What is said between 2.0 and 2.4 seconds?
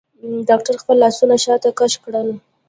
کړل.